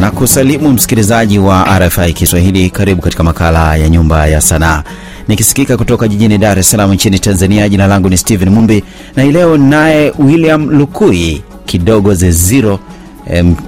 na 0.00 0.10
kusalimu 0.10 0.72
msikilizaji 0.72 1.38
wa 1.38 1.78
RFI 1.78 2.12
Kiswahili. 2.12 2.70
Karibu 2.70 3.02
katika 3.02 3.22
makala 3.22 3.76
ya 3.76 3.88
Nyumba 3.88 4.26
ya 4.26 4.40
Sanaa, 4.40 4.82
nikisikika 5.28 5.76
kutoka 5.76 6.08
jijini 6.08 6.38
Dar 6.38 6.58
es 6.58 6.70
Salaam 6.70 6.92
nchini 6.92 7.18
Tanzania. 7.18 7.68
Jina 7.68 7.86
langu 7.86 8.08
ni 8.08 8.16
Steven 8.16 8.48
Mumbi 8.48 8.84
na 9.16 9.24
leo 9.24 9.56
naye 9.56 10.12
William 10.18 10.70
Lukui 10.70 11.42
kidogo 11.66 12.14
Zeziro, 12.14 12.78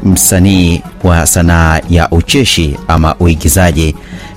msanii 0.05 0.83
wa 1.05 1.27
sanaa 1.27 1.81
ya 1.91 2.11
ucheshi 2.11 2.77
ama 2.89 3.15
uigizaji 3.21 3.95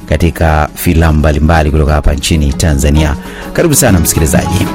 katika 0.09 0.70
filamu 0.75 1.20
mbalimbali 1.20 1.71
kutoka 1.71 1.93
hapa 1.93 2.13
nchini 2.13 2.53
Tanzania. 2.53 3.16
Karibu 3.53 3.75
sana 3.75 3.99
msikilizaji. 3.99 4.67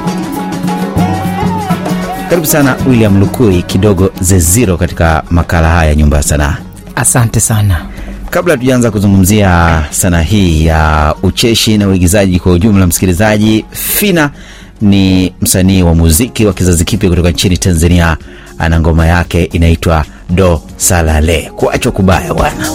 Karibu 2.29 2.47
sana 2.47 2.75
William 2.89 3.19
Lukui 3.19 3.61
kidogo 3.63 4.11
Zeziro 4.21 4.77
katika 4.77 5.23
makala 5.29 5.69
haya 5.69 5.89
ya 5.89 5.95
Nyumba 5.95 6.17
ya 6.17 6.23
Sanaa. 6.23 6.57
Asante 7.01 7.39
sana. 7.39 7.85
Kabla 8.29 8.57
tujaanza 8.57 8.91
kuzungumzia 8.91 9.83
sanaa 9.89 10.21
hii 10.21 10.65
ya 10.65 11.15
ucheshi 11.23 11.77
na 11.77 11.87
uigizaji 11.87 12.39
kwa 12.39 12.51
ujumla, 12.51 12.87
msikilizaji, 12.87 13.65
Fina 13.71 14.29
ni 14.81 15.33
msanii 15.41 15.83
wa 15.83 15.95
muziki 15.95 16.45
wa 16.45 16.53
kizazi 16.53 16.85
kipya 16.85 17.09
kutoka 17.09 17.31
nchini 17.31 17.57
Tanzania. 17.57 18.17
Ana 18.57 18.79
ngoma 18.79 19.05
yake 19.07 19.43
inaitwa 19.43 20.05
Do 20.29 20.61
Salale, 20.77 21.51
kuachwa 21.55 21.91
kubaya 21.91 22.33
bwana. 22.33 22.67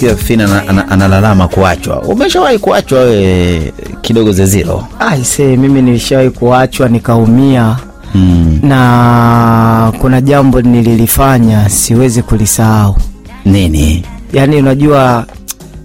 Fina, 0.00 0.16
Fina 0.16 0.88
analalama 0.90 1.48
kuachwa. 1.48 2.02
Umeshawahi 2.02 2.58
kuachwa 2.58 3.00
wewe 3.00 3.72
kidogo 4.00 4.32
Zeziro? 4.32 4.86
Aise, 4.98 5.56
mimi 5.56 5.82
nilishawahi 5.82 6.30
kuachwa 6.30 6.88
nikaumia. 6.88 7.76
Hmm. 8.12 8.60
Na 8.62 9.92
kuna 10.00 10.20
jambo 10.20 10.60
nililifanya 10.62 11.68
siwezi 11.68 12.22
kulisahau. 12.22 12.96
Nini? 13.44 14.04
Yaani 14.32 14.56
unajua 14.56 15.26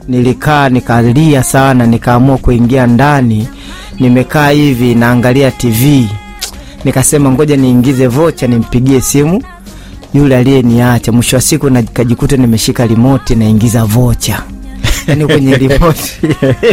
nilikaa 0.07 0.69
nikalia 0.69 1.43
sana, 1.43 1.85
nikaamua 1.85 2.37
kuingia 2.37 2.87
ndani, 2.87 3.47
nimekaa 3.99 4.49
hivi 4.49 4.95
naangalia 4.95 5.51
TV, 5.51 6.07
nikasema 6.85 7.31
ngoja 7.31 7.57
niingize 7.57 8.07
vocha 8.07 8.47
nimpigie 8.47 9.01
simu 9.01 9.43
yule 10.15 10.37
aliyeniacha. 10.37 11.11
Mwisho 11.11 11.35
wa 11.35 11.41
siku 11.41 11.69
nikajikuta 11.69 12.37
nimeshika 12.37 12.87
rimoti 12.87 13.35
naingiza 13.35 13.85
vocha 13.85 14.43
yani 15.07 15.25
kwenye 15.25 15.55
rimoti 15.57 16.17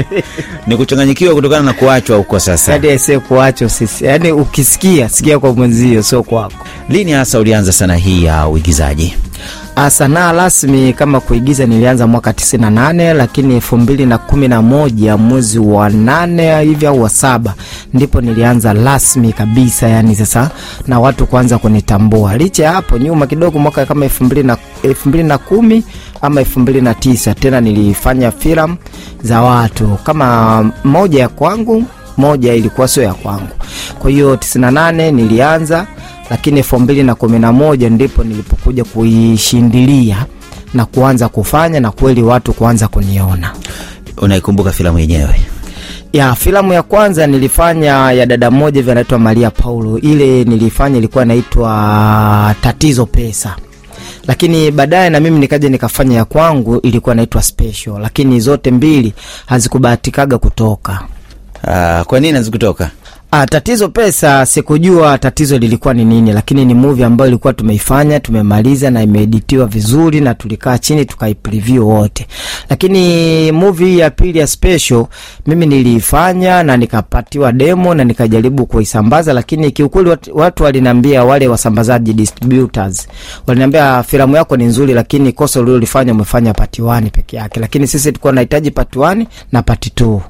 ni 0.67 0.77
kuchanganyikiwa 0.77 1.35
kutokana 1.35 1.63
na 1.63 1.73
kuachwa 1.73 2.17
huko. 2.17 2.41
Sasa 2.41 2.73
hadi 2.73 2.91
aisee 2.91 3.19
kuachwa 3.19 3.69
sisi, 3.69 4.05
yani 4.05 4.33
ukisikia 4.33 5.09
sikia 5.09 5.39
kwa 5.39 5.55
mwenzio, 5.55 6.03
sio 6.03 6.23
kwako. 6.23 6.55
Lini 6.89 7.13
hasa 7.13 7.39
ulianza 7.39 7.73
sana 7.73 7.97
hii 7.97 8.25
ya 8.25 8.49
uigizaji? 8.49 9.15
Sanaa 9.91 10.33
rasmi 10.33 10.93
kama 10.93 11.21
kuigiza 11.21 11.67
nilianza 11.67 12.07
mwaka 12.07 12.31
98 12.31 13.15
lakini 13.15 13.55
elfu 13.55 13.77
mbili 13.79 14.07
na 14.07 14.19
kumi 14.19 14.49
na 14.49 14.63
moja 14.63 15.17
mwezi 15.17 15.59
wa 15.59 15.89
nane 15.91 16.63
hivi 16.63 16.87
au 16.87 17.03
wa 17.03 17.09
saba 17.09 17.55
ndipo 17.95 18.21
nilianza 18.21 18.73
rasmi 18.73 19.33
kabisa, 19.33 19.89
yani 19.89 20.17
sasa 20.17 20.51
na 20.87 21.01
watu 21.01 21.27
kuanza 21.27 21.59
kunitambua. 21.59 22.37
Licha 22.37 22.65
ya 22.65 22.73
hapo 22.73 22.99
nyuma 22.99 23.27
kidogo, 23.27 23.59
mwaka 23.59 23.87
kama 23.87 24.05
elfu 24.05 24.25
mbili 24.25 24.43
na 24.43 24.57
elfu 24.83 25.09
mbili 25.09 25.25
na 25.25 25.39
kumi 25.39 25.85
ama 26.21 26.41
elfu 26.41 26.61
mbili 26.61 26.81
na 26.81 26.95
tisa 26.95 27.35
tena 27.35 27.61
nilifanya 27.61 28.31
filamu 28.31 28.77
za 29.23 29.43
watu 29.43 29.99
kama 30.05 30.65
moja 30.85 31.21
ya 31.21 31.29
kwangu, 31.29 31.85
moja 32.17 32.55
ilikuwa 32.55 32.89
sio 32.89 33.03
ya 33.03 33.15
kwangu. 33.15 33.49
Kwa 33.99 34.11
hiyo 34.11 34.35
98 34.37 35.13
nilianza 35.13 35.87
lakini 36.33 36.59
elfu 36.59 36.79
mbili 36.81 37.03
na 37.03 37.15
kumi 37.15 37.39
na 37.39 37.53
moja 37.53 37.91
ndipo 37.91 38.25
nilipokuja 38.25 38.85
kuishindilia 38.85 40.27
na 40.75 40.85
kuanza 40.85 41.29
kufanya 41.29 41.81
na 41.81 41.91
kweli 41.91 42.23
watu 42.23 42.53
kuanza 42.53 42.89
kuniona. 42.89 43.53
Unaikumbuka 44.19 44.71
filamu 44.73 44.99
yenyewe? 44.99 45.41
Ya 46.13 46.35
filamu 46.35 46.73
ya 46.73 46.83
kwanza 46.83 47.27
nilifanya 47.27 48.13
ya 48.13 48.27
dada 48.27 48.51
mmoja 48.51 48.77
hivi 48.81 48.91
anaitwa 48.91 49.19
Maria 49.19 49.51
Paulo. 49.51 49.99
Ile 49.99 50.45
nilifanya 50.45 50.99
ilikuwa 50.99 51.25
inaitwa 51.25 52.55
Tatizo 52.61 53.07
Pesa, 53.07 53.57
lakini 54.27 54.71
baadaye 54.71 55.11
na 55.11 55.21
mimi 55.21 55.39
nikaja 55.39 55.69
nikafanya 55.69 56.17
ya 56.17 56.25
kwangu 56.25 56.77
ilikuwa 56.81 57.15
inaitwa 57.15 57.43
Special, 57.43 57.99
lakini 58.01 58.41
zote 58.41 58.71
mbili 58.71 59.15
hazikubahatikaga 59.47 60.39
kutoka. 60.39 61.03
Uh, 61.65 62.03
kwa 62.07 62.21
nini 62.21 62.37
hazikutoka? 62.37 62.91
Ah, 63.35 63.47
tatizo 63.47 63.89
pesa, 63.89 64.47
sikujua 64.47 65.19
tatizo 65.19 65.59
lilikuwa 65.59 65.95
ni 65.95 66.05
nini, 66.05 66.33
lakini 66.33 66.65
ni 66.65 66.75
movie 66.75 67.05
ambayo 67.05 67.29
ilikuwa 67.29 67.53
tumeifanya 67.53 68.21
tumemaliza 68.21 68.91
na 68.91 69.03
imeeditiwa 69.03 69.67
vizuri, 69.67 70.21
na 70.21 70.35
tulikaa 70.35 70.79
chini 70.79 71.05
tukaipreview 71.05 71.89
wote. 71.89 72.27
Lakini 72.71 73.53
movie 73.53 73.97
ya 73.99 74.11
pili 74.11 74.39
ya 74.39 74.47
special 74.47 75.07
mimi 75.47 75.67
niliifanya 75.67 76.63
na 76.63 76.77
nikapatiwa 76.77 77.53
demo 77.53 77.95
na 77.95 78.05
nikajaribu 78.05 78.67
kuisambaza, 78.67 79.33
lakini 79.33 79.71
kiukweli 79.71 80.11
watu, 80.11 80.37
watu 80.37 80.63
waliniambia, 80.65 81.25
wale 81.25 81.49
wasambazaji 81.49 82.13
distributors 82.13 83.09
waliniambia 83.47 84.03
filamu 84.03 84.37
yako 84.37 84.57
ni 84.57 84.65
nzuri, 84.65 84.95
lakini 84.95 85.33
kosa 85.33 85.61
ulilofanya 85.61 86.13
umefanya 86.13 86.55
part 86.55 86.79
1 86.79 87.11
peke 87.11 87.37
yake, 87.37 87.61
lakini 87.61 87.87
sisi 87.87 88.05
tulikuwa 88.13 88.33
tunahitaji 88.33 88.71
part 88.71 88.97
1 88.97 89.27
na 89.53 89.63
part 89.63 89.87
2 90.01 90.21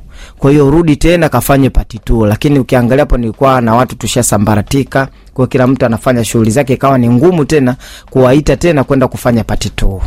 kwa 0.43 0.50
hiyo 0.50 0.71
rudi 0.71 0.97
tena 0.97 1.29
kafanye 1.29 1.71
pati 1.71 1.99
tu, 1.99 2.27
lakini 2.27 2.59
ukiangalia 2.59 3.03
hapo 3.03 3.17
nilikuwa 3.17 3.61
na 3.61 3.75
watu 3.75 3.97
tushasambaratika, 3.97 5.09
kwa 5.35 5.47
kila 5.47 5.67
mtu 5.67 5.87
anafanya 5.87 6.25
shughuli 6.25 6.50
zake, 6.50 6.73
ikawa 6.73 6.99
ni 6.99 7.09
ngumu 7.11 7.44
tena 7.44 7.77
kuwaita 8.11 8.56
tena 8.56 8.85
kwenda 8.85 9.09
kufanya 9.09 9.44
pati 9.44 9.71
tu. 9.71 10.03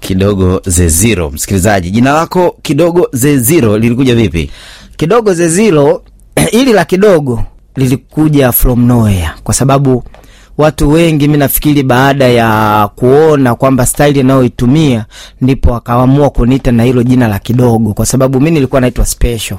Kidogo 0.00 0.62
Zeziro, 0.66 1.30
msikilizaji, 1.30 1.90
jina 1.90 2.12
lako 2.12 2.56
Kidogo 2.62 3.08
Zeziro 3.12 3.78
lilikuja 3.78 4.14
vipi? 4.14 4.50
Kidogo 4.96 5.34
Zeziro 5.34 6.02
ili 6.60 6.72
la 6.72 6.84
kidogo 6.84 7.44
lilikuja 7.76 8.52
from 8.52 8.84
nowhere, 8.86 9.30
kwa 9.42 9.54
sababu 9.54 10.04
watu 10.58 10.90
wengi 10.90 11.28
mi 11.28 11.36
nafikiri 11.38 11.82
baada 11.82 12.28
ya 12.28 12.88
kuona 12.96 13.54
kwamba 13.54 13.86
staili 13.86 14.20
anayoitumia 14.20 15.04
ndipo 15.40 15.74
akaamua 15.74 16.30
kuniita 16.30 16.72
na 16.72 16.82
hilo 16.82 17.02
jina 17.02 17.28
la 17.28 17.38
kidogo, 17.38 17.92
kwa 17.94 18.06
sababu 18.06 18.40
mi 18.40 18.50
nilikuwa 18.50 18.80
naitwa 18.80 19.06
special, 19.06 19.58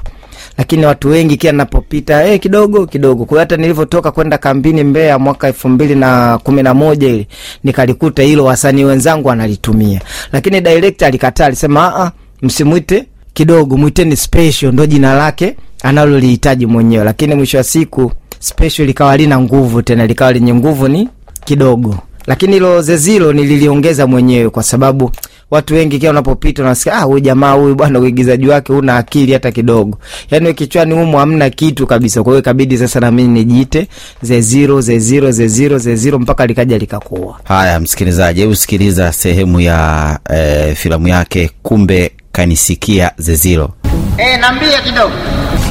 lakini 0.58 0.86
watu 0.86 1.08
wengi 1.08 1.36
kila 1.36 1.52
napopita 1.52 2.20
hey, 2.22 2.38
kidogo 2.38 2.86
kidogo. 2.86 3.24
Kwa 3.24 3.40
hata 3.40 3.56
nilivyotoka 3.56 4.10
kwenda 4.12 4.38
kambini 4.38 4.84
Mbeya 4.84 5.18
mwaka 5.18 5.46
elfu 5.48 5.68
mbili 5.68 5.94
na 5.94 6.38
kumi 6.38 6.62
na 6.62 6.74
moja 6.74 7.08
ili 7.08 7.26
nikalikuta 7.64 8.22
hilo, 8.22 8.44
wasanii 8.44 8.84
wenzangu 8.84 9.30
analitumia, 9.30 10.00
lakini 10.32 10.60
director 10.60 11.08
alikataa, 11.08 11.46
alisema 11.46 11.96
a 12.00 12.12
msimwite 12.42 13.04
kidogo, 13.34 13.76
mwiteni 13.76 14.16
special, 14.16 14.72
ndo 14.72 14.86
jina 14.86 15.14
lake 15.14 15.56
analolihitaji 15.86 16.66
mwenyewe. 16.66 17.04
Lakini 17.04 17.34
mwisho 17.34 17.58
wa 17.58 17.64
siku 17.64 18.12
special 18.38 18.86
likawa 18.86 19.16
lina 19.16 19.40
nguvu 19.40 19.82
tena, 19.82 20.06
likawa 20.06 20.32
lenye 20.32 20.54
nguvu 20.54 20.88
ni 20.88 21.08
kidogo. 21.44 21.96
Lakini 22.26 22.52
hilo 22.52 22.82
zezilo 22.82 23.32
nililiongeza 23.32 24.06
mwenyewe 24.06 24.50
kwa 24.50 24.62
sababu 24.62 25.10
watu 25.50 25.74
wengi 25.74 25.98
kila 25.98 26.10
unapopita 26.10 26.62
unasikia 26.62 26.94
ah, 26.94 27.00
huyu 27.02 27.20
jamaa 27.20 27.52
huyu 27.52 27.74
bwana, 27.74 27.98
uigizaji 27.98 28.48
wake 28.48 28.72
una 28.72 28.96
akili 28.96 29.32
hata 29.32 29.50
kidogo, 29.52 29.98
yaani 30.30 30.54
kichwani 30.54 30.94
humo 30.94 31.18
hamna 31.18 31.50
kitu 31.50 31.86
kabisa. 31.86 32.22
Kwa 32.22 32.32
hiyo 32.32 32.38
ikabidi 32.40 32.78
sasa 32.78 33.00
na 33.00 33.10
mimi 33.10 33.28
nijiite 33.38 33.86
zeziro 34.22 34.80
zeziro 34.80 35.30
zeziro 35.30 35.78
zeziro 35.78 36.18
mpaka 36.18 36.46
likaja 36.46 36.78
likakuwa. 36.78 37.40
Haya, 37.44 37.80
msikilizaji, 37.80 38.40
hebu 38.40 38.56
sikiliza 38.56 39.12
sehemu 39.12 39.60
ya 39.60 40.18
eh, 40.34 40.74
filamu 40.76 41.08
yake 41.08 41.50
kumbe 41.62 42.12
kanisikia 42.32 43.10
Zeziro. 43.18 43.70
Eh, 44.18 44.40
nambia 44.40 44.80
kidogo. 44.80 45.12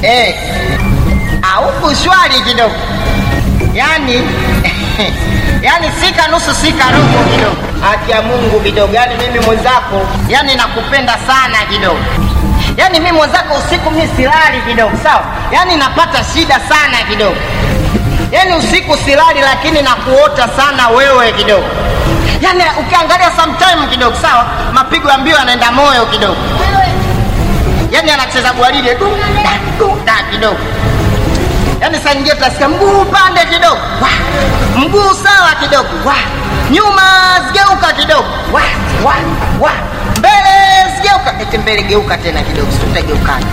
Eh. 0.02 0.36
Au 1.56 1.96
shwari 1.96 2.42
kidogo. 2.48 2.76
yani 3.74 4.14
yani 5.68 5.88
sika 6.02 6.28
nusu 6.28 6.56
sika 6.56 6.84
robo 6.92 7.30
kidogo. 7.32 7.56
Haki 7.82 8.12
ya 8.12 8.22
Mungu 8.22 8.60
kidogo. 8.60 8.94
yani 8.96 9.16
mimi 9.16 9.40
mwenzako, 9.46 10.08
yani 10.30 10.56
nakupenda 10.56 11.14
sana 11.28 11.58
kidogo. 11.72 12.00
yani 12.78 13.00
mimi 13.00 13.12
mwenzako 13.12 13.54
usiku 13.68 13.92
mimi 13.92 14.10
silali 14.16 14.62
kidogo, 14.68 14.98
sawa? 15.04 15.24
yani 15.52 15.76
napata 15.76 16.24
shida 16.34 16.60
sana 16.70 16.98
kidogo. 17.10 17.36
yani 18.32 18.54
usiku 18.56 18.98
silali 18.98 19.40
lakini 19.42 19.82
nakuota 19.82 20.48
sana 20.58 20.88
wewe 20.90 21.32
kidogo. 21.32 21.66
yani 22.42 22.64
ukiangalia 22.80 23.32
sometime 23.36 23.88
kidogo, 23.92 24.16
sawa? 24.22 24.46
Mapigo 24.74 25.10
ya 25.10 25.18
mbio 25.18 25.36
yanaenda 25.38 25.72
moyo 25.72 26.06
kidogo. 26.06 26.38
yani 27.92 28.12
anacheza 28.12 28.54
gwaride 28.54 28.98
du 30.06 30.12
da 30.12 30.22
du 30.22 30.22
da 30.22 30.32
kidogo. 30.32 30.58
Yaani 31.82 31.98
saa 32.00 32.14
nyingine 32.14 32.36
utasikia 32.36 32.70
mguu 32.70 33.02
upande 33.02 33.40
kidogo, 33.46 33.78
mguu 34.78 35.14
sawa 35.24 35.52
kidogo, 35.60 35.90
nyuma 36.72 37.02
zigeuka 37.48 37.94
kidogo, 37.94 38.26
mbele 40.18 40.96
zigeuka, 40.96 41.34
eti 41.42 41.58
mbele 41.58 41.84
geuka 41.84 42.18
tena 42.18 42.42
kidogo, 42.42 42.72
si 42.72 42.78
tutageukana. 42.78 43.46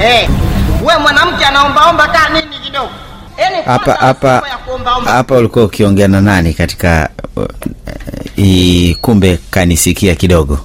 Eh, 0.00 0.28
we 0.84 0.96
mwanamke 0.98 1.44
anaombaomba 1.44 2.08
kaa 2.08 2.28
nini 2.28 2.58
kidogo? 2.58 2.90
Yaani 3.38 3.56
Hapa 3.64 3.92
hapa 3.92 4.42
hapa 5.04 5.36
ulikuwa 5.36 5.64
ukiongea 5.64 6.08
na 6.08 6.20
nani 6.20 6.54
katika 6.54 7.08
uh, 7.36 7.44
i, 8.36 8.96
kumbe 9.00 9.38
kanisikia 9.50 10.14
kidogo? 10.14 10.58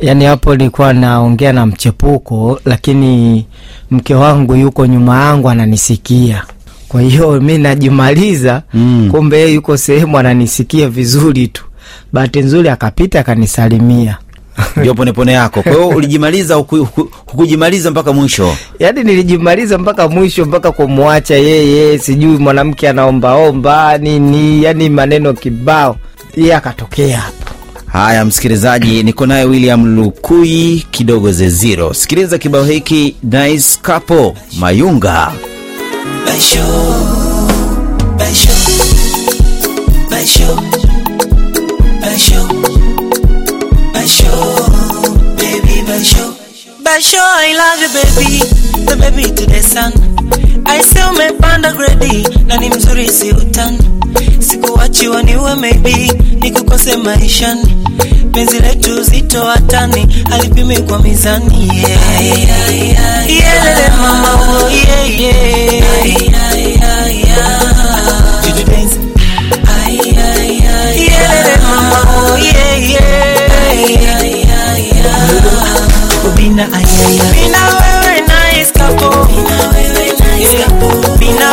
Yaani 0.00 0.24
hapo 0.24 0.56
nilikuwa 0.56 0.92
naongea 0.92 1.52
na 1.52 1.66
mchepuko, 1.66 2.60
lakini 2.64 3.46
mke 3.90 4.14
wangu 4.14 4.56
yuko 4.56 4.86
nyuma 4.86 5.24
yangu 5.24 5.50
ananisikia. 5.50 6.42
Kwa 6.88 7.00
hiyo 7.00 7.40
mi 7.40 7.58
najimaliza 7.58 8.62
Mm. 8.74 9.08
kumbe 9.10 9.38
yeye 9.40 9.54
yuko 9.54 9.76
sehemu 9.76 10.18
ananisikia 10.18 10.88
vizuri 10.88 11.48
tu. 11.48 11.64
Bahati 12.12 12.40
nzuri 12.40 12.68
akapita 12.68 13.20
akanisalimia. 13.20 14.18
Ndio 14.76 14.94
ponepone 14.94 15.32
yako. 15.32 15.62
Kwa 15.62 15.72
hiyo 15.72 15.88
ulijimaliza, 15.88 16.54
huku- 16.54 16.76
huku- 16.76 17.08
hukujimaliza 17.26 17.90
mpaka 17.90 18.12
mwisho. 18.12 18.56
Yaani 18.78 19.04
nilijimaliza 19.04 19.78
mpaka 19.78 20.08
mwisho, 20.08 20.44
mpaka 20.44 20.72
kumwacha 20.72 21.34
yeye, 21.34 21.98
sijui 21.98 22.38
mwanamke 22.38 22.88
anaombaomba 22.88 23.98
nini, 23.98 24.62
yani 24.64 24.88
maneno 24.88 25.32
kibao, 25.32 25.96
yeye 26.36 26.54
akatokea 26.54 27.18
hapo. 27.18 27.36
Haya, 27.86 28.24
msikilizaji, 28.24 29.02
niko 29.02 29.26
naye 29.26 29.44
William 29.44 29.96
Lukui 29.96 30.86
kidogo 30.90 31.32
Zeziro. 31.32 31.94
Sikiliza 31.94 32.38
kibao 32.38 32.64
hiki 32.64 33.16
Nice 33.22 33.78
Couple 33.82 34.32
Mayunga. 34.58 35.32
Baisho, 36.26 36.64
baisho, 38.18 38.50
baisho, 40.10 40.62
baisho, 42.00 42.45
baisho, 44.06 45.36
baby 45.36 45.82
baisho. 45.82 46.34
Baisho, 46.84 47.18
I 47.18 47.54
love 47.58 47.80
you 47.82 47.90
baby, 47.96 48.38
the 48.86 48.96
baby 49.00 49.22
to 49.34 49.46
the 49.46 49.60
sun. 49.62 49.92
I 50.64 50.80
say 50.80 51.00
umepanda 51.02 51.72
gredi 51.72 52.46
na 52.46 52.56
ni 52.56 52.68
mzuri 52.70 53.08
si 53.10 53.30
utani. 53.32 53.78
Sikuachiwa 54.38 55.22
niwe 55.22 55.54
maybe 55.54 56.12
nikukose 56.40 56.96
maishani. 56.96 57.76
Penzi 58.32 58.60
letu 58.60 59.02
zito 59.02 59.44
hatani 59.44 60.24
alipimi 60.32 60.78
kwa 60.78 60.98
mizani 60.98 61.72
mama 63.98 64.32
oh 64.34 64.70
mama 71.60 72.04
oh 72.32 72.36
yeah. 72.36 73.35
bina 76.46 76.62
ayaya 76.72 77.24
bina 77.34 77.62
wewe 77.80 78.20
na 78.28 78.38
eskapo 78.60 79.10
bina 79.26 79.58
wewe 79.74 80.06
na 80.20 80.30
eskapo 80.38 81.16
bina 81.18 81.48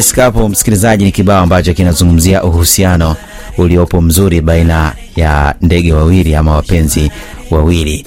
Nice 0.00 0.14
Couple, 0.22 0.48
msikilizaji, 0.48 1.04
ni 1.04 1.12
kibao 1.12 1.42
ambacho 1.42 1.74
kinazungumzia 1.74 2.42
uhusiano 2.42 3.16
uliopo 3.58 4.00
mzuri 4.00 4.40
baina 4.40 4.92
ya 5.16 5.54
ndege 5.60 5.92
wawili 5.92 6.34
ama 6.36 6.54
wapenzi 6.56 7.10
wawili. 7.50 8.06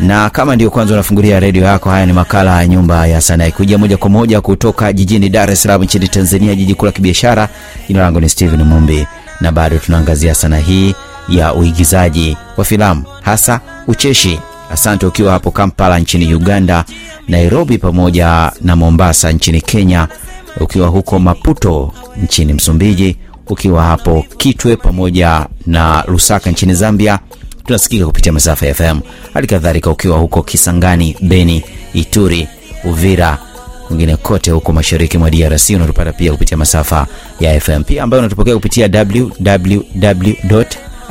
na 0.00 0.30
kama 0.30 0.54
ndio 0.56 0.70
kwanza 0.70 0.94
unafungulia 0.94 1.40
redio 1.40 1.64
yako, 1.64 1.90
haya 1.90 2.06
ni 2.06 2.12
makala 2.12 2.60
ya 2.60 2.66
Nyumba 2.66 3.06
ya 3.06 3.20
Sanaa 3.20 3.46
ikujia 3.46 3.78
moja 3.78 3.96
kwa 3.96 4.10
moja 4.10 4.40
kutoka 4.40 4.92
jijini 4.92 5.28
Dar 5.28 5.50
es 5.50 5.62
Salaam 5.62 5.82
nchini 5.82 6.08
Tanzania, 6.08 6.54
jiji 6.54 6.74
kuu 6.74 6.86
la 6.86 6.92
kibiashara. 6.92 7.48
Jina 7.88 8.00
langu 8.00 8.20
ni 8.20 8.28
Steven 8.28 8.62
Mumbi 8.62 9.06
na 9.40 9.52
bado 9.52 9.78
tunaangazia 9.78 10.34
sanaa 10.34 10.58
hii 10.58 10.94
ya 11.28 11.54
uigizaji 11.54 12.36
wa 12.56 12.64
filamu, 12.64 13.04
hasa 13.22 13.60
ucheshi. 13.86 14.40
Asante 14.72 15.06
ukiwa 15.06 15.32
hapo 15.32 15.50
Kampala 15.50 15.98
nchini 15.98 16.34
Uganda, 16.34 16.84
Nairobi 17.28 17.78
pamoja 17.78 18.52
na 18.60 18.76
Mombasa 18.76 19.32
nchini 19.32 19.60
Kenya, 19.60 20.08
ukiwa 20.60 20.88
huko 20.88 21.18
Maputo 21.18 21.92
nchini 22.22 22.52
Msumbiji, 22.52 23.16
ukiwa 23.46 23.82
hapo 23.84 24.24
Kitwe 24.36 24.76
pamoja 24.76 25.46
na 25.66 26.04
Lusaka 26.08 26.50
nchini 26.50 26.74
Zambia 26.74 27.18
tunasikika 27.66 28.06
kupitia 28.06 28.32
masafa 28.32 28.66
ya 28.66 28.74
FM. 28.74 29.00
Hali 29.34 29.46
kadhalika 29.46 29.90
ukiwa 29.90 30.18
huko 30.18 30.42
Kisangani, 30.42 31.16
Beni, 31.22 31.64
Ituri, 31.94 32.48
Uvira, 32.84 33.38
kwingine 33.88 34.16
kote 34.16 34.50
huko 34.50 34.72
mashariki 34.72 35.18
mwa 35.18 35.30
DRC 35.30 35.70
unatupata 35.70 36.12
pia 36.12 36.32
kupitia 36.32 36.56
masafa 36.56 37.06
ya 37.40 37.60
FM 37.60 37.82
pia 37.84 38.02
ambayo 38.02 38.20
unatupokea 38.20 38.54
kupitia 38.54 38.90
www 38.94 40.62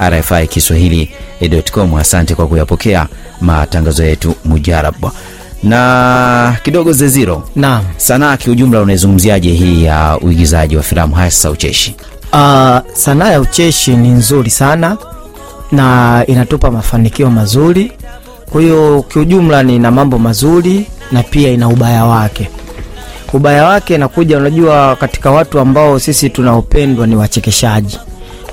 RFI 0.10 0.48
Kiswahili.com. 0.48 1.96
Asante 1.96 2.36
kwa 2.36 2.48
kuyapokea 2.48 3.08
matangazo 3.41 4.05
yetu 4.05 4.36
mujarab. 4.46 4.96
Na 5.63 6.58
kidogo 6.63 6.92
Zeziro, 6.94 7.44
Naam. 7.56 7.84
sanaa 7.98 8.38
kiujumla, 8.38 8.82
unaizungumziaje 8.82 9.50
hii 9.54 9.84
ya 9.84 10.18
uigizaji 10.22 10.78
wa 10.78 10.84
filamu 10.84 11.16
hasa 11.16 11.50
ucheshi? 11.51 11.96
Uh, 12.34 12.78
sanaa 12.94 13.32
ya 13.32 13.42
ucheshi 13.42 13.96
ni 13.96 14.10
nzuri 14.10 14.50
sana 14.50 14.98
na 15.72 16.24
inatupa 16.28 16.72
mafanikio 16.72 17.30
mazuri. 17.30 17.92
Kwa 18.51 18.62
hiyo 18.62 19.06
kiujumla 19.08 19.63
ni 19.63 19.80
na 19.80 19.92
mambo 19.92 20.20
mazuri 20.20 20.86
na 21.12 21.24
pia 21.24 21.50
ina 21.51 21.68
ubaya 21.68 22.06
wake. 22.06 22.50
Ubaya 23.34 23.66
wake 23.66 23.98
nakuja, 23.98 24.38
unajua, 24.38 24.96
katika 24.96 25.32
watu 25.32 25.60
ambao 25.60 26.00
sisi 26.00 26.30
tunaopendwa 26.30 27.08
ni 27.08 27.16
wachekeshaji. 27.16 28.00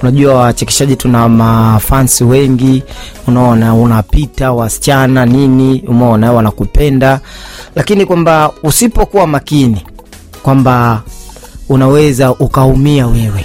Unajua 0.03 0.35
wachekeshaji 0.35 0.97
tuna 0.97 1.29
mafansi 1.29 2.25
wengi, 2.25 2.83
unaona, 3.27 3.75
unapita 3.75 4.53
wasichana 4.53 5.27
nini, 5.27 5.85
umeona, 5.89 6.33
wanakupenda, 6.33 7.21
lakini 7.77 8.07
kwamba 8.07 8.53
usipokuwa 8.63 9.27
makini 9.27 9.87
kwamba 10.43 11.03
unaweza 11.69 12.31
ukaumia 12.35 13.07
wewe 13.07 13.45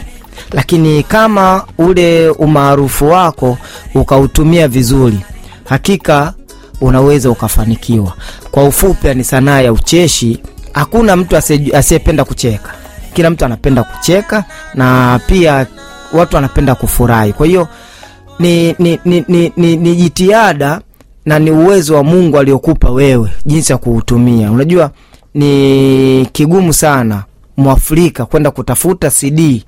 lakini 0.52 1.04
kama 1.04 1.64
ule 1.78 2.30
umaarufu 2.30 3.10
wako 3.10 3.58
ukautumia 3.96 4.68
vizuri, 4.68 5.20
hakika 5.66 6.34
unaweza 6.82 7.30
ukafanikiwa. 7.30 8.14
Kwa 8.52 8.64
ufupi, 8.64 9.14
ni 9.14 9.24
sanaa 9.24 9.62
ya 9.62 9.74
ucheshi. 9.74 10.40
Hakuna 10.74 11.16
mtu 11.16 11.38
asiyependa 11.74 12.24
kucheka, 12.26 12.74
kila 13.14 13.30
mtu 13.30 13.46
anapenda 13.46 13.84
kucheka 13.84 14.44
na 14.74 15.20
pia 15.28 15.68
watu 16.14 16.36
wanapenda 16.36 16.76
kufurahi. 16.76 17.34
Kwa 17.34 17.48
hiyo 17.48 17.68
ni, 18.40 18.76
ni, 18.80 19.00
ni, 19.06 19.24
ni, 19.28 19.52
ni, 19.58 19.78
ni 19.78 19.96
jitihada 19.96 20.82
na 21.26 21.40
ni 21.40 21.52
uwezo 21.52 21.96
wa 21.96 22.04
Mungu 22.04 22.38
aliokupa 22.38 22.90
wewe 22.90 23.30
jinsi 23.46 23.72
ya 23.72 23.78
kuutumia. 23.78 24.52
Unajua 24.52 24.92
ni 25.34 26.28
kigumu 26.32 26.74
sana 26.74 27.24
mwafrika 27.58 28.26
kwenda 28.26 28.52
kutafuta 28.52 29.10
CD 29.12 29.64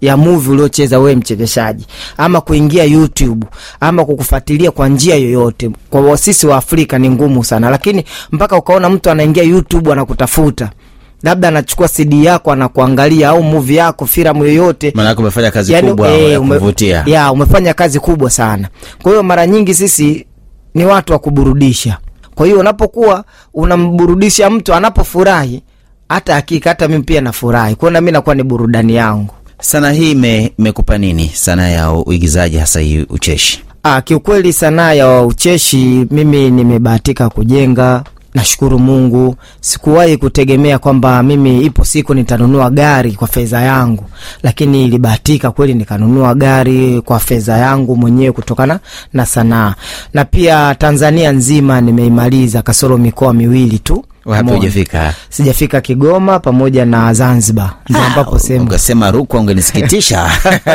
ya 0.00 0.16
movie 0.16 0.52
uliocheza 0.52 0.98
wewe 0.98 1.16
mchekeshaji, 1.16 1.86
ama 2.16 2.40
kuingia 2.40 2.84
YouTube 2.84 3.46
ama 3.80 4.04
kukufuatilia 4.04 4.70
kwa 4.70 4.88
njia 4.88 5.16
yoyote. 5.16 5.70
Kwa 5.90 6.16
sisi 6.18 6.46
wa 6.46 6.56
Afrika 6.56 6.98
ni 6.98 7.10
ngumu 7.10 7.44
sana, 7.44 7.70
lakini 7.70 8.04
mpaka 8.32 8.56
ukaona 8.56 8.90
mtu 8.90 9.10
anaingia 9.10 9.42
YouTube 9.42 9.92
anakutafuta, 9.92 10.70
labda 11.22 11.48
anachukua 11.48 11.88
CD 11.88 12.24
yako 12.24 12.52
anakuangalia, 12.52 13.28
au 13.28 13.42
movie 13.42 13.76
yako, 13.76 14.06
filamu 14.06 14.44
yoyote 14.44 14.92
maana 14.94 15.16
umefanya 15.16 15.50
kazi 15.50 15.72
yani, 15.72 15.90
kubwa 15.90 16.10
e, 16.10 16.30
ya 16.30 16.40
ume- 16.40 16.58
kuvutia. 16.58 17.02
ya 17.06 17.32
umefanya 17.32 17.74
kazi 17.74 18.00
kubwa 18.00 18.30
sana. 18.30 18.68
Kwa 19.02 19.12
hiyo 19.12 19.22
mara 19.22 19.46
nyingi 19.46 19.74
sisi 19.74 20.26
ni 20.74 20.84
watu 20.84 21.12
wa 21.12 21.18
kuburudisha. 21.18 21.98
Kwa 22.34 22.46
hiyo 22.46 22.58
unapokuwa 22.60 23.24
unamburudisha 23.54 24.50
mtu 24.50 24.74
anapofurahi, 24.74 25.62
hata 26.08 26.34
hakika 26.34 26.70
hata 26.70 26.88
mimi 26.88 27.02
pia 27.02 27.20
nafurahi. 27.20 27.74
Kwa 27.74 27.88
hiyo 27.88 27.92
na 27.92 28.00
mimi 28.00 28.12
nakuwa 28.12 28.34
ni 28.34 28.42
burudani 28.42 28.94
yangu. 28.94 29.34
Sanaa 29.60 29.90
hii 29.90 30.10
ime- 30.10 30.52
imekupa 30.58 30.98
nini, 30.98 31.30
sanaa 31.34 31.68
ya 31.68 31.92
uigizaji 31.92 32.56
hasa 32.56 32.80
hii 32.80 33.06
ucheshi? 33.08 33.62
Ah, 33.82 34.00
kiukweli 34.02 34.52
sanaa 34.52 34.92
ya 34.92 35.22
ucheshi 35.22 36.06
mimi 36.10 36.50
nimebahatika 36.50 37.28
kujenga. 37.28 38.04
Nashukuru 38.42 38.78
Mungu, 38.78 39.36
sikuwahi 39.60 40.16
kutegemea 40.16 40.78
kwamba 40.78 41.22
mimi 41.22 41.60
ipo 41.64 41.84
siku 41.84 42.14
nitanunua 42.14 42.70
gari 42.70 43.12
kwa 43.12 43.28
fedha 43.28 43.60
yangu, 43.60 44.04
lakini 44.42 44.84
ilibahatika 44.84 45.50
kweli 45.50 45.74
nikanunua 45.74 46.34
gari 46.34 47.00
kwa 47.04 47.18
fedha 47.18 47.56
yangu 47.56 47.96
mwenyewe 47.96 48.32
kutokana 48.32 48.80
na 49.12 49.26
sanaa, 49.26 49.74
na 50.14 50.24
pia 50.24 50.74
Tanzania 50.74 51.32
nzima 51.32 51.80
nimeimaliza 51.80 52.62
kasoro 52.62 52.98
mikoa 52.98 53.32
miwili 53.32 53.78
tu. 53.78 54.04
Hujafika? 54.36 55.14
Sijafika 55.30 55.80
Kigoma 55.80 56.38
pamoja 56.38 56.84
na 56.84 57.14
Zanzibar, 57.14 57.70
ndio 57.90 58.02
ambapo 58.02 58.38
sehemu 58.38 58.64
Ungesema 58.64 59.10
Rukwa 59.10 59.40
ungenisikitisha. 59.40 60.30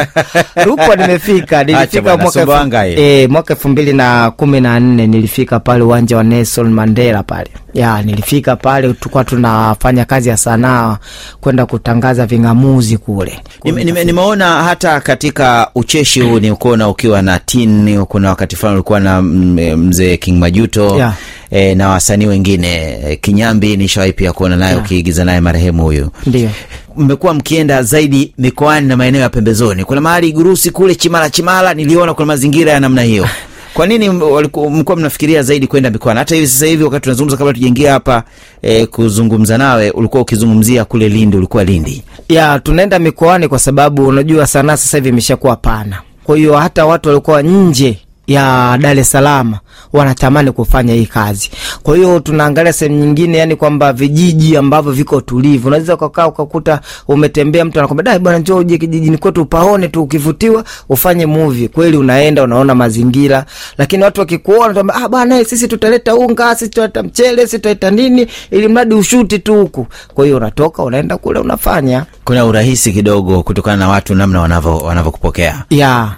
Rukwa 0.66 0.96
nimefika, 0.96 1.64
nilifika 1.64 2.18
mwaka 2.18 2.88
eh, 2.88 3.30
mwaka 3.30 3.54
elfu 3.54 3.70
mbili 3.70 3.94
na 3.94 4.32
kumi 4.32 4.62
na 4.62 4.80
nne 4.80 5.08
nilifika 5.08 5.60
pale 5.60 5.84
uwanja 5.84 6.18
wa 6.18 6.24
Nelson 6.24 6.70
Mandela 6.70 7.24
pale 7.24 7.50
ya 7.74 8.02
nilifika 8.02 8.56
pale, 8.56 8.94
tulikuwa 8.94 9.24
tunafanya 9.24 10.06
kazi 10.06 10.30
ya 10.30 10.38
sanaa 10.38 10.98
kwenda 11.42 11.66
kutangaza 11.66 12.26
ving'amuzi 12.26 12.98
kule. 12.98 13.40
Nime- 13.64 13.84
nime- 13.84 14.04
Nimeona 14.04 14.64
hata 14.64 15.00
katika 15.02 15.70
ucheshi 15.76 16.22
huu 16.22 16.40
ni 16.40 16.52
ukuona 16.52 16.90
ukiwa 16.90 17.22
na 17.22 17.40
tin, 17.40 18.06
kuna 18.06 18.30
wakati 18.30 18.56
fulani 18.56 18.76
ulikuwa 18.76 19.00
na 19.00 19.22
mm, 19.22 19.76
mzee 19.78 20.18
King 20.18 20.38
Majuto 20.40 20.96
Yeah. 20.96 21.14
E, 21.54 21.76
na 21.76 21.90
wasanii 21.90 22.26
wengine 22.26 22.98
e, 23.08 23.16
Kinyambi 23.16 23.78
nishawahi 23.78 24.14
pia 24.14 24.34
kuona 24.34 24.56
naye 24.56 24.76
ukiigiza 24.76 25.26
naye 25.26 25.42
marehemu 25.42 25.84
huyu. 25.84 26.10
Ndio. 26.26 26.50
Mmekuwa 26.98 27.34
mkienda 27.34 27.84
zaidi 27.84 28.34
mikoani 28.38 28.88
na 28.88 28.98
maeneo 28.98 29.22
ya 29.22 29.30
pembezoni, 29.30 29.84
kuna 29.86 30.02
mahali 30.02 30.30
Igurusi 30.30 30.72
kule 30.72 30.96
Chimala 30.96 31.30
Chimala, 31.30 31.74
niliona 31.74 32.14
kuna 32.14 32.26
mazingira 32.26 32.72
ya 32.72 32.80
namna 32.80 33.02
hiyo. 33.02 33.28
Kwa 33.74 33.88
nini 33.88 34.10
mlikuwa 34.10 34.98
mnafikiria 34.98 35.44
zaidi 35.44 35.68
kwenda 35.68 35.90
mikoani? 35.92 36.20
Hata 36.20 36.36
hivi 36.36 36.48
sasa 36.48 36.66
hivi 36.66 36.84
wakati 36.84 37.04
tunazungumza, 37.04 37.38
kabla 37.38 37.54
tujaingia 37.54 37.92
hapa 37.92 38.24
e, 38.62 38.86
kuzungumza 38.86 39.58
nawe, 39.58 39.92
ulikuwa 39.92 40.22
ukizungumzia 40.22 40.86
kule 40.86 41.10
Lindi, 41.10 41.38
ulikuwa 41.38 41.64
Lindi. 41.64 42.04
ya 42.30 42.60
tunaenda 42.60 43.00
mikoani 43.00 43.48
kwa 43.48 43.60
sababu 43.60 44.08
unajua 44.08 44.48
sanaa 44.48 44.78
sasa 44.78 44.98
hivi 44.98 45.10
imeshakuwa 45.10 45.56
pana. 45.56 46.02
Kwa 46.24 46.38
hiyo 46.38 46.58
hata 46.58 46.86
watu 46.86 47.10
walikuwa 47.10 47.42
nje 47.42 47.98
ya 48.28 48.78
Dar 48.82 49.00
es 49.00 49.12
Salaam 49.12 49.56
wanatamani 49.94 50.52
kufanya 50.52 50.94
hii 50.94 51.06
kazi. 51.06 51.52
Kwa 51.84 51.96
hiyo 51.96 52.20
tunaangalia 52.20 52.74
sehemu 52.74 52.98
nyingine, 53.00 53.38
yani 53.38 53.56
kwamba 53.56 53.94
vijiji 53.94 54.58
ambavyo 54.58 54.92
viko 54.92 55.22
tulivu, 55.22 55.68
unaweza 55.68 55.94
ukakaa 55.96 56.28
ukakuta 56.28 56.82
umetembea, 57.08 57.66
mtu 57.66 57.80
anakwambia 57.80 58.04
dai 58.04 58.20
bwana, 58.20 58.38
njoo 58.40 58.58
uje 58.58 58.78
kijijini 58.78 59.18
kwetu 59.18 59.42
upaone 59.42 59.88
tu, 59.88 60.02
ukivutiwa 60.04 60.64
ufanye 60.90 61.26
movie. 61.26 61.68
Kweli 61.68 61.98
unaenda 61.98 62.44
unaona 62.44 62.76
mazingira, 62.76 63.46
lakini 63.78 64.04
watu 64.04 64.20
wakikuona 64.20 64.60
wanatuambia 64.62 64.96
ah, 64.96 65.10
bwana 65.10 65.46
sisi 65.46 65.68
tutaleta 65.68 66.16
unga, 66.16 66.56
sisi 66.56 66.70
tutaleta 66.70 67.04
mchele, 67.04 67.42
sisi 67.46 67.58
tutaleta 67.58 67.92
nini, 67.92 68.28
ili 68.52 68.68
mradi 68.68 68.96
ushuti 68.96 69.40
tu 69.40 69.56
huku. 69.56 69.88
Kwa 70.14 70.26
hiyo 70.26 70.38
unatoka 70.38 70.84
unaenda 70.84 71.18
kule 71.18 71.40
unafanya 71.40 72.06
Kuna 72.24 72.46
urahisi 72.46 72.92
kidogo 72.94 73.44
kutokana 73.44 73.78
na 73.78 73.90
watu 73.90 74.16
namna 74.16 74.42
wanavyo 74.42 74.78
wanavyokupokea. 74.78 75.64
ya 75.70 76.12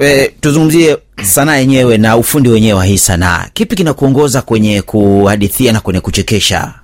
E, 0.00 0.32
tuzungumzie 0.40 0.96
sanaa 1.22 1.56
yenyewe 1.56 1.98
na 1.98 2.16
ufundi 2.16 2.48
wenyewe 2.48 2.72
wa 2.78 2.84
hii 2.84 2.98
sanaa. 2.98 3.46
Kipi 3.54 3.76
kinakuongoza 3.76 4.42
kwenye 4.42 4.82
kuhadithia 4.82 5.72
na 5.72 5.80
kwenye 5.80 6.00
kuchekesha? 6.00 6.74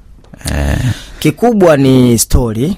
E, 0.54 0.76
kikubwa 1.18 1.76
ni 1.76 2.18
stori 2.18 2.76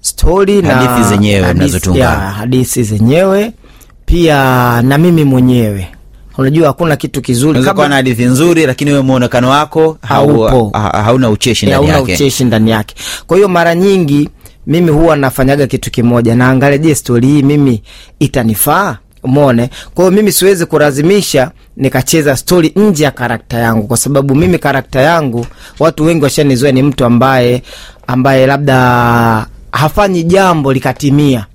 stori 0.00 0.62
na 0.62 0.74
Hadithi 0.74 1.08
zenyewe 1.08 1.42
hadithi- 1.46 1.54
mnazotunga. 1.54 2.10
hadithi 2.10 2.82
zenyewe 2.82 3.52
pia 4.06 4.36
na 4.82 4.98
mimi 4.98 5.24
mwenyewe 5.24 5.88
unajua 6.38 6.66
hakuna 6.66 6.96
kitu 6.96 7.22
kizuri 7.22 7.62
kama 7.62 7.88
na 7.88 7.94
hadithi 7.94 8.24
nzuri, 8.24 8.66
lakini 8.66 8.90
wewe 8.90 9.02
muonekano 9.02 9.48
wako 9.50 9.98
Haupo. 10.02 10.70
hauna 10.78 11.30
ucheshi 11.30 11.66
ndani 11.66 11.86
hauna 11.86 11.98
yake. 11.98 12.12
ucheshi 12.14 12.44
ndani 12.44 12.70
yake 12.70 12.94
kwa 13.26 13.36
hiyo 13.36 13.48
mara 13.48 13.74
nyingi 13.74 14.28
mimi 14.66 14.90
huwa 14.90 15.16
nafanyaga 15.16 15.66
kitu 15.66 15.90
kimoja 15.90 16.34
naangalia 16.34 16.78
je 16.78 16.94
stori 16.94 17.26
hii 17.28 17.42
mimi 17.42 17.82
itanifaa 18.20 18.98
umone 19.22 19.70
kwa 19.94 20.04
hiyo 20.04 20.16
mimi 20.16 20.32
siwezi 20.32 20.66
kulazimisha 20.66 21.50
nikacheza 21.76 22.36
stori 22.36 22.72
nje 22.76 23.04
ya 23.04 23.10
karakta 23.10 23.58
yangu 23.58 23.86
kwa 23.86 23.96
sababu 23.96 24.34
mimi 24.34 24.58
karakta 24.58 25.00
yangu 25.00 25.46
watu 25.78 26.04
wengi 26.04 26.24
washanizoea 26.24 26.72
ni 26.72 26.82
mtu 26.82 27.04
ambaye 27.04 27.62
ambaye 28.06 28.46
labda 28.46 29.46
hafanyi 29.72 30.22
jambo 30.24 30.72
likatimia 30.72 31.46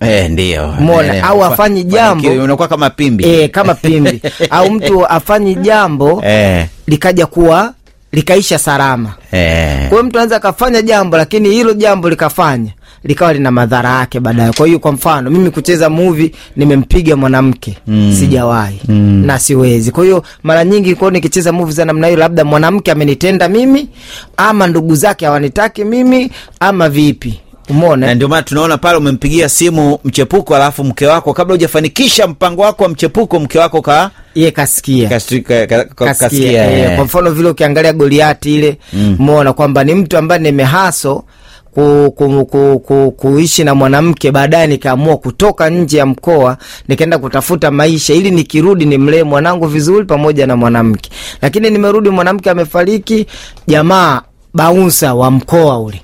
E, 0.00 0.28
ndio 0.28 0.66
mona 0.72 1.02
Naelewa. 1.08 1.28
au 1.28 1.44
afanyi 1.44 1.84
jambo. 1.84 2.28
unakuwa 2.30 2.68
kama 2.68 2.90
pimbi 2.90 3.24
e, 3.24 3.48
kama 3.48 3.74
pimbi 3.74 4.22
au 4.50 4.70
mtu 4.70 5.06
afanyi 5.06 5.54
jambo 5.54 6.22
e, 6.26 6.66
likaja 6.86 7.26
kuwa 7.26 7.74
likaisha 8.12 8.58
salama 8.58 9.14
e. 9.32 9.76
kwa 9.78 9.88
hiyo 9.88 10.02
mtu 10.02 10.18
anaweza 10.18 10.36
akafanya 10.36 10.82
jambo 10.82 11.16
lakini 11.16 11.50
hilo 11.50 11.72
jambo 11.72 12.10
likafanya 12.10 12.70
likawa 13.04 13.32
lina 13.32 13.50
madhara 13.50 13.90
yake 13.90 14.20
baadaye. 14.20 14.52
Kwa 14.52 14.66
hiyo 14.66 14.78
kwa 14.78 14.92
mfano 14.92 15.30
mimi 15.30 15.50
kucheza 15.50 15.90
movie 15.90 16.32
nimempiga 16.56 17.16
mwanamke. 17.16 17.76
Mm. 17.86 18.16
sijawahi. 18.18 18.80
Mm. 18.88 19.22
na 19.26 19.38
siwezi. 19.38 19.90
Kwa 19.90 20.04
hiyo 20.04 20.22
mara 20.42 20.64
nyingi 20.64 20.94
kwa 20.94 21.10
nikicheza 21.10 21.52
movie 21.52 21.74
za 21.74 21.84
namna 21.84 22.06
hiyo 22.06 22.18
labda 22.18 22.44
mwanamke 22.44 22.92
amenitenda 22.92 23.48
mimi 23.48 23.88
ama 24.36 24.66
ndugu 24.66 24.94
zake 24.94 25.26
hawanitaki 25.26 25.84
mimi 25.84 26.30
ama 26.60 26.88
vipi. 26.88 27.40
Umeona, 27.70 28.06
na 28.06 28.14
ndio 28.14 28.28
maana 28.28 28.42
tunaona 28.42 28.78
pale 28.78 28.98
umempigia 28.98 29.48
simu 29.48 29.98
mchepuko 30.04 30.56
alafu 30.56 30.84
mke 30.84 31.06
wako 31.06 31.32
kabla 31.32 31.54
hujafanikisha 31.54 32.26
mpango 32.26 32.62
wako 32.62 32.82
wa 32.84 32.88
mchepuko 32.88 33.40
mke 33.40 33.58
wako 33.58 33.82
ka 33.82 34.10
ye 34.34 34.50
kasikia. 34.50 35.08
Kasikia, 35.08 35.66
ka- 35.66 35.66
ka- 35.66 35.84
ka- 35.84 36.04
kasikia 36.04 36.28
kasikia 36.28 36.70
eh, 36.72 36.80
eh. 36.90 36.96
kwa 36.96 37.04
mfano 37.04 37.30
vile 37.30 37.48
ukiangalia 37.48 37.92
goliati 37.92 38.54
ile 38.54 38.78
umeona 39.18 39.52
kwamba 39.52 39.84
ni 39.84 39.94
mtu 39.94 40.18
ambaye 40.18 40.40
nimehaso 40.40 41.24
ku, 41.74 42.12
ku, 42.16 42.46
ku, 42.46 42.78
ku, 42.86 43.10
kuishi 43.16 43.64
na 43.64 43.74
mwanamke 43.74 44.30
baadaye 44.32 44.66
nikaamua 44.66 45.16
kutoka 45.16 45.70
nje 45.70 45.98
ya 45.98 46.06
mkoa 46.06 46.56
nikaenda 46.88 47.18
kutafuta 47.18 47.70
maisha. 47.70 48.14
Ili 48.14 48.30
nikirudi 48.30 48.84
nimlee 48.84 49.22
mwanangu 49.22 49.66
vizuri 49.66 50.04
pamoja 50.04 50.46
na 50.46 50.56
mwanamke. 50.56 51.10
Lakini 51.42 51.70
nimerudi 51.70 52.08
mwanamke 52.10 52.50
amefariki 52.50 53.26
jamaa 53.66 54.22
baunsa 54.54 55.14
wa 55.14 55.30
mkoa 55.30 55.78
ule. 55.78 56.00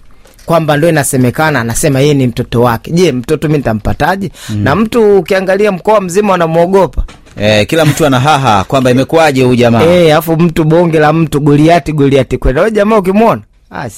Kwamba 0.47 0.77
ndo 0.77 0.89
inasemekana 0.89 1.61
anasema 1.61 2.01
yeye 2.01 2.15
ni 2.15 2.27
mtoto 2.27 2.61
wake. 2.63 2.91
Je 2.91 3.13
mtoto 3.13 3.49
mi 3.49 3.57
nitampataje? 3.57 4.31
Na 4.57 4.75
mtu 4.75 5.19
ukiangalia 5.19 5.73
mkoa 5.73 6.01
mzima 6.01 6.33
wanamwogopa 6.33 7.05
Eh, 7.41 7.67
kila 7.67 7.85
mtu 7.85 8.07
ana 8.07 8.21
haha 8.21 8.65
kwamba 8.65 8.91
imekuwaje 8.91 9.43
huyu 9.43 9.57
jamaa. 9.57 9.83
Eh, 9.83 10.17
afu 10.17 10.37
mtu 10.37 10.65
bonge 10.65 10.99
la 10.99 11.13
mtu 11.13 11.41
Goliati 11.41 11.93
Goliati 11.93 12.39
kwenda. 12.39 12.61
Wewe 12.61 12.71
jamaa 12.73 12.97
ukimwona? 12.99 13.43
Ah. 13.71 13.91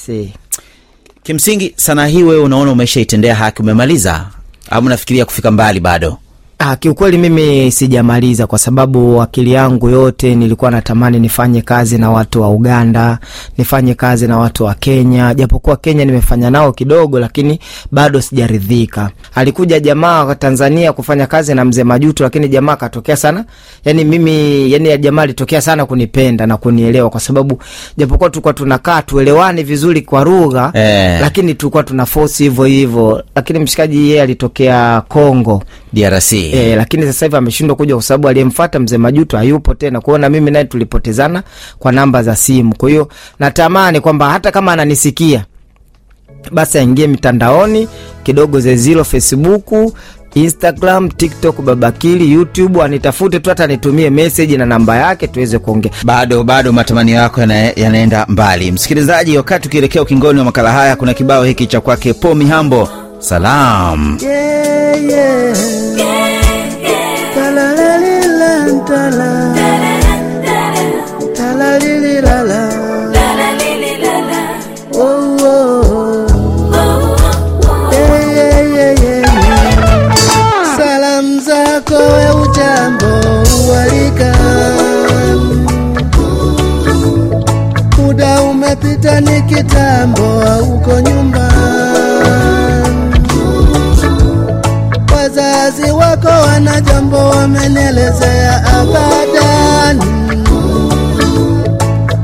Kimsingi 1.23 1.73
sanaa 1.75 2.05
hii 2.05 2.23
wewe 2.23 2.43
unaona 2.43 2.71
umeshaitendea 2.71 3.35
haki 3.35 3.61
umemaliza. 3.61 4.27
Au 4.69 4.85
unafikiria 4.85 5.25
kufika 5.25 5.51
mbali 5.51 5.79
bado 5.79 6.17
Ah, 6.63 6.75
kiukweli 6.75 7.17
mimi 7.17 7.71
sijamaliza 7.71 8.47
kwa 8.47 8.59
sababu 8.59 9.21
akili 9.21 9.51
yangu 9.51 9.89
yote 9.89 10.35
nilikuwa 10.35 10.71
natamani 10.71 11.19
nifanye 11.19 11.61
kazi 11.61 11.97
na 11.97 12.11
watu 12.11 12.41
wa 12.41 12.49
Uganda, 12.49 13.19
nifanye 13.57 13.93
kazi 13.93 14.27
na 14.27 14.37
watu 14.37 14.63
wa 14.63 14.73
Kenya, 14.73 15.33
japokuwa 15.33 15.77
Kenya 15.77 16.05
nimefanya 16.05 16.49
nao 16.49 16.71
kidogo, 16.71 17.19
lakini 17.19 17.59
bado 17.91 18.21
sijaridhika. 18.21 19.09
Alikuja 19.35 19.79
jamaa 19.79 20.23
wa 20.25 20.35
Tanzania 20.35 20.93
kufanya 20.93 21.27
kazi 21.27 21.53
na 21.55 21.65
mzee 21.65 21.83
Majuto, 21.83 22.23
lakini 22.23 22.47
jamaa 22.49 22.75
katokea 22.75 23.15
sana, 23.15 23.45
yani 23.85 24.03
mimi, 24.03 24.71
yani 24.71 24.97
jamaa 24.97 25.21
alitokea 25.21 25.61
sana 25.61 25.85
kunipenda 25.85 26.47
na 26.47 26.57
kunielewa, 26.57 27.09
kwa 27.09 27.19
sababu 27.19 27.61
japokuwa 27.97 28.29
tulikuwa 28.29 28.53
tunakaa 28.53 29.01
tuelewane 29.01 29.63
vizuri 29.63 30.01
kwa 30.01 30.23
lugha 30.23 30.71
Eh. 30.73 31.21
lakini 31.21 31.53
tulikuwa 31.53 31.83
tuna 31.83 32.05
force 32.05 32.43
hivyo 32.43 32.65
hivyo, 32.65 33.23
lakini 33.35 33.59
mshikaji 33.59 34.09
yeye 34.09 34.21
alitokea 34.21 35.01
Kongo 35.07 35.63
drc 35.93 36.33
E, 36.33 36.75
lakini 36.75 37.05
sasa 37.05 37.25
hivi 37.25 37.35
ameshindwa 37.37 37.75
kuja 37.75 37.93
kwa 37.95 38.03
sababu 38.03 38.27
aliyemfuata 38.27 38.79
mzee 38.79 38.97
Majuto 38.97 39.37
hayupo 39.37 39.73
tena. 39.73 40.01
Kwa 40.01 40.11
hiyo 40.13 40.17
na 40.17 40.29
mimi 40.29 40.51
naye 40.51 40.65
tulipotezana 40.65 41.43
kwa 41.79 41.91
namba 41.91 42.23
za 42.23 42.35
simu. 42.35 42.75
Kwa 42.75 42.89
hiyo 42.89 43.07
natamani 43.39 43.99
kwamba 43.99 44.29
hata 44.29 44.51
kama 44.51 44.73
ananisikia 44.73 45.45
basi 46.51 46.77
aingie 46.77 47.07
mitandaoni 47.07 47.87
kidogo 48.23 48.59
Zezilo, 48.59 49.03
Facebook, 49.03 49.93
Instagram, 50.35 51.09
TikTok, 51.09 51.61
Babakili, 51.61 52.31
YouTube, 52.31 52.81
anitafute 52.83 53.39
tu, 53.39 53.49
hata 53.49 53.67
nitumie 53.67 54.09
message 54.09 54.57
na 54.57 54.65
namba 54.65 54.95
yake 54.97 55.27
tuweze 55.27 55.59
kuongea. 55.59 55.91
bado 56.03 56.43
bado 56.43 56.73
matamanio 56.73 57.15
yako 57.15 57.41
yanaenda 57.75 58.25
mbali 58.29 58.71
msikilizaji 58.71 59.37
wakati 59.37 59.67
ukielekea 59.67 60.01
ukingoni 60.01 60.39
wa 60.39 60.45
makala 60.45 60.71
haya 60.71 60.95
kuna 60.95 61.13
kibao 61.13 61.43
hiki 61.43 61.65
cha 61.67 61.81
kwake 61.81 62.13
po 62.13 62.35
mihambo 62.35 62.89
salam 63.21 64.17
Yeah. 64.21 65.53
Salamu 80.77 81.39
zako 81.39 81.95
we 81.95 82.41
ujambo 82.41 83.05
uwalika, 83.65 84.33
muda 87.97 88.41
umepita 88.41 89.21
kitambo, 89.41 90.39
uko 90.75 90.99
nyumbani 90.99 91.50
wazazi 95.41 95.91
wako 95.91 96.27
wana 96.27 96.81
jambo 96.81 97.17
wamenielezea 97.29 98.63
abadani, 98.65 100.01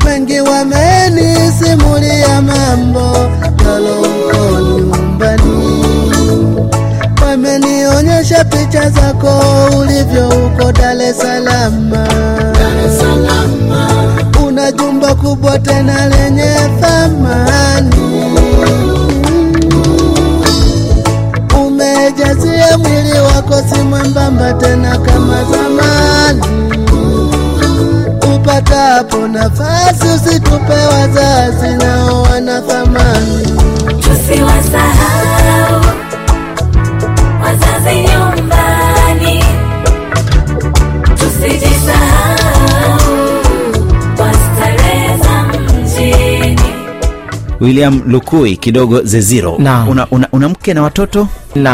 wengi 0.05 0.39
wamenisimulia 0.41 2.41
mambo 2.41 3.11
uko 3.11 3.79
nyumbani, 4.59 5.85
wamenionyesha 7.21 8.43
picha 8.45 8.89
zako 8.89 9.41
ulivyo 9.79 10.27
uko 10.29 10.71
Dar 10.71 11.01
es 11.01 11.17
Salaam. 11.17 11.91
Una 14.47 14.71
jumba 14.71 15.15
kubwa 15.15 15.59
tena 15.59 16.07
lenye 16.07 16.55
thamani 16.81 17.76
tena 24.77 24.97
kama 24.97 25.43
zamani. 25.43 26.41
Upatapo 28.35 29.27
nafasi 29.27 30.07
usitupe 30.15 30.73
wazazi, 30.73 31.67
nao 31.77 32.21
wana 32.23 32.61
thamani. 32.61 33.47
Tusiwasahau 34.01 35.81
wazazi 37.43 37.95
nyumbani, 37.99 39.43
tusijisahau 41.15 42.99
kwa 44.17 44.33
starehe 44.33 45.17
za 45.17 45.43
mjini. 45.73 46.59
william 47.61 48.01
lukui 48.07 48.57
kidogo 48.57 49.01
zeziro 49.01 49.51
una, 49.53 49.87
una, 50.11 50.27
una 50.31 50.49
mke 50.49 50.73
na 50.73 50.81
watoto 50.83 51.27
na 51.55 51.73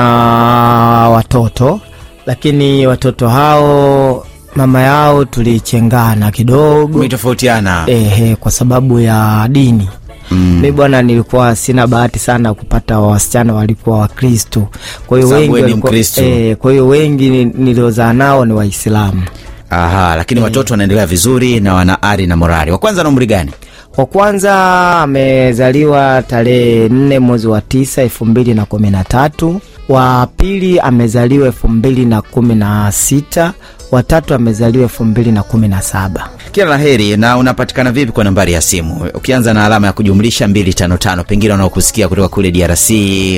watoto, 1.14 1.80
lakini 2.26 2.88
watoto 2.88 3.30
hao 3.30 4.26
mama 4.56 4.82
yao 4.82 5.26
tulichengana 5.26 6.32
kidogo. 6.32 6.98
Umetofautiana? 7.00 7.84
Ehe, 7.88 8.36
kwa 8.36 8.52
sababu 8.52 9.00
ya 9.00 9.48
dini. 9.52 9.90
Mm. 10.32 10.60
Mi 10.62 10.72
bwana, 10.72 11.02
nilikuwa 11.02 11.56
sina 11.56 11.88
bahati 11.88 12.20
sana 12.20 12.54
kupata 12.54 13.00
wasichana 13.00 13.54
walikuwa 13.54 13.98
Wakristo, 14.00 14.68
kwa 15.08 15.18
hiyo 15.18 15.30
wengi 15.30 15.76
eh, 16.18 16.56
kwa 16.58 16.72
hiyo 16.72 16.88
wengi 16.88 17.30
ni- 17.30 17.46
niliozaa 17.46 18.14
nao 18.14 18.46
ni 18.46 18.54
Waislamu. 18.54 19.24
aha 19.70 20.16
lakini 20.16 20.42
watoto 20.42 20.74
wanaendelea 20.74 21.06
vizuri 21.06 21.60
na 21.60 21.74
wana 21.74 22.02
ari 22.04 22.28
na 22.28 22.36
morali. 22.36 22.72
Wa 22.72 22.78
kwanza 22.78 23.04
na 23.04 23.10
umri 23.10 23.26
gani 23.26 23.52
wa 23.98 24.06
kwanza 24.06 24.54
amezaliwa 25.02 26.24
tarehe 26.28 26.90
nne 26.90 27.20
mwezi 27.20 27.48
wa 27.48 27.60
9 27.60 28.06
2013. 28.08 29.56
Wa 29.90 30.28
pili 30.38 30.80
amezaliwa 30.80 31.48
2016 31.50 33.52
watatu 33.94 34.34
amezaliwa 34.34 34.84
elfu 34.84 35.06
mbili 35.06 35.32
na 35.32 35.44
kumi 35.44 35.68
na 35.68 35.82
saba. 35.82 36.30
Kila 36.52 36.66
la 36.66 36.78
heri. 36.78 37.18
Na 37.18 37.38
unapatikana 37.38 37.92
vipi 37.92 38.12
kwa 38.12 38.24
nambari 38.24 38.54
ya 38.54 38.62
simu? 38.62 39.10
Ukianza 39.14 39.54
na 39.54 39.66
alama 39.66 39.88
ya 39.88 39.94
kujumlisha 39.94 40.48
255, 40.48 41.24
pengine 41.24 41.52
wanaokusikia 41.52 42.08
kutoka 42.08 42.28
kule 42.28 42.52
DRC, 42.52 42.90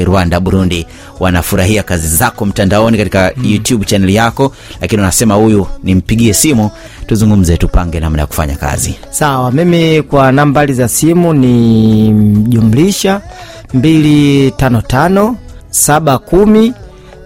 Rwanda, 0.05 0.39
Burundi 0.39 0.87
wanafurahia 1.19 1.83
kazi 1.83 2.07
zako 2.07 2.45
mtandaoni 2.45 2.97
katika 2.97 3.31
mm. 3.37 3.45
YouTube 3.45 3.85
channel 3.85 4.09
yako, 4.09 4.53
lakini 4.81 5.01
wanasema 5.01 5.33
huyu 5.35 5.67
nimpigie 5.83 6.33
simu 6.33 6.71
tuzungumze, 7.07 7.57
tupange 7.57 7.99
namna 7.99 8.21
ya 8.21 8.27
kufanya 8.27 8.55
kazi. 8.55 8.95
Sawa, 9.09 9.51
mimi 9.51 10.01
kwa 10.01 10.31
nambari 10.31 10.73
za 10.73 10.87
simu 10.87 11.33
ni 11.33 12.07
jumlisha 12.49 13.21
255 13.77 15.33
710 15.71 16.73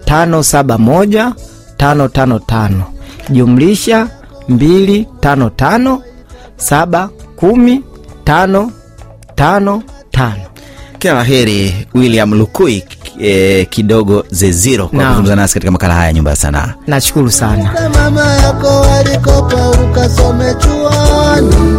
571 0.06 1.32
555 1.78 2.70
jumlisha 3.28 4.08
mbili 4.48 5.08
tano 5.20 5.50
tano 5.50 6.02
saba 6.56 7.08
kumi 7.36 7.82
tano 8.24 8.72
tano 9.34 9.82
tano. 10.10 10.42
kila 10.98 11.14
la 11.14 11.24
heri 11.24 11.86
william 11.94 12.34
lukui 12.34 12.84
eh, 13.20 13.66
kidogo 13.70 14.24
zeziro 14.30 14.88
kwa 14.88 14.98
kuzungumza 15.04 15.36
nasi 15.36 15.54
katika 15.54 15.72
makala 15.72 15.94
haya 15.94 16.12
nyumba 16.12 16.30
ya 16.30 16.36
sanaa 16.36 16.74
Nashukuru 16.86 17.30
sana. 17.30 17.90
Mama 17.94 18.34
yako 18.34 18.84
alikopa 18.84 19.70
ukasome 19.70 20.54
chuoni, 20.54 21.69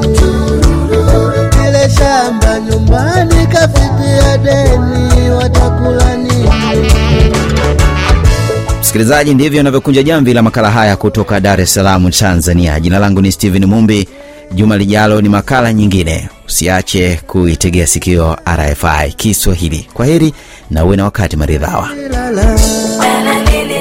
msikilizaji 8.92 9.34
ndivyo 9.34 9.60
inavyokunja 9.62 10.04
jamvi 10.04 10.34
la 10.34 10.42
makala 10.42 10.72
haya 10.72 10.96
kutoka 10.96 11.40
dar 11.40 11.62
es 11.62 11.74
salaam 11.74 12.10
tanzania. 12.12 12.80
Jina 12.80 13.00
langu 13.00 13.22
ni 13.22 13.32
stephen 13.32 13.66
mumbi. 13.66 14.08
Juma 14.56 14.78
lijalo 14.78 15.22
ni 15.22 15.30
makala 15.30 15.74
nyingine. 15.74 16.30
Usiache 16.48 17.20
kuitegea 17.28 17.88
sikio 17.88 18.38
rfi 18.56 19.14
kiswahili. 19.18 19.88
Kwa 19.94 20.06
heri 20.06 20.34
na 20.70 20.86
uwe 20.86 20.98
na 20.98 21.04
wakati 21.04 21.38
maridhawa. 21.38 21.90
La 22.12 22.32
la, 22.32 22.32
la 22.32 22.54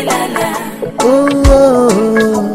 la, 0.02 0.56
oh, 1.04 1.28
oh. 1.50 2.36
oh. 2.36 2.49